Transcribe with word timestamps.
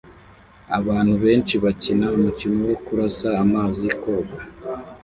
Abantu 0.77 1.13
benshi 1.23 1.53
bakina 1.63 2.07
umukino 2.17 2.59
wo 2.69 2.77
kurasa 2.85 3.27
amazi 3.43 3.85
koga 4.01 4.39